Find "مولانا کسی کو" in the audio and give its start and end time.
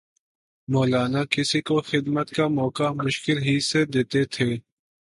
0.67-1.79